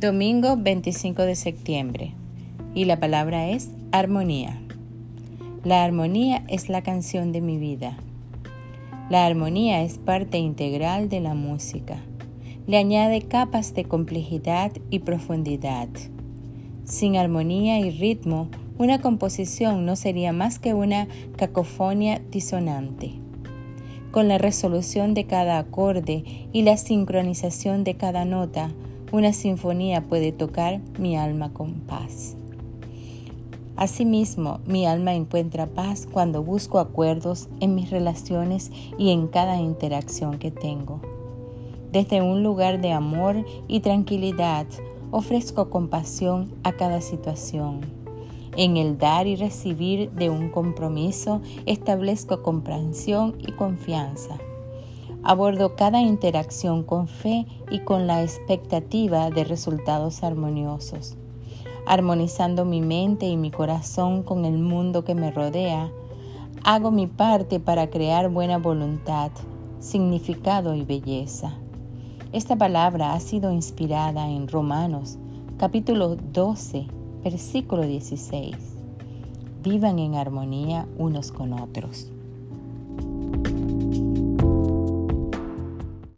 [0.00, 2.14] Domingo 25 de septiembre.
[2.74, 4.58] Y la palabra es armonía.
[5.62, 7.98] La armonía es la canción de mi vida.
[9.10, 11.98] La armonía es parte integral de la música.
[12.66, 15.90] Le añade capas de complejidad y profundidad.
[16.84, 18.48] Sin armonía y ritmo,
[18.78, 23.12] una composición no sería más que una cacofonía disonante
[24.12, 28.72] con la resolución de cada acorde y la sincronización de cada nota,
[29.12, 32.36] una sinfonía puede tocar mi alma con paz.
[33.76, 40.38] Asimismo, mi alma encuentra paz cuando busco acuerdos en mis relaciones y en cada interacción
[40.38, 41.00] que tengo.
[41.90, 44.66] Desde un lugar de amor y tranquilidad,
[45.10, 48.00] ofrezco compasión a cada situación
[48.56, 54.38] en el dar y recibir de un compromiso establezco comprensión y confianza.
[55.22, 61.16] Abordo cada interacción con fe y con la expectativa de resultados armoniosos.
[61.86, 65.90] Armonizando mi mente y mi corazón con el mundo que me rodea,
[66.64, 69.30] hago mi parte para crear buena voluntad,
[69.78, 71.54] significado y belleza.
[72.32, 75.18] Esta palabra ha sido inspirada en Romanos
[75.58, 78.56] capítulo 12 Versículo 16.
[79.62, 82.10] Vivan en armonía unos con otros.